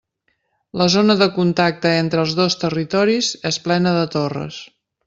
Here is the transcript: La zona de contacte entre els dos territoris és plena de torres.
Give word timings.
La 0.81 0.87
zona 0.93 1.17
de 1.19 1.27
contacte 1.35 1.93
entre 1.99 2.25
els 2.25 2.35
dos 2.43 2.59
territoris 2.65 3.33
és 3.53 3.65
plena 3.69 3.97
de 4.01 4.07
torres. 4.19 4.65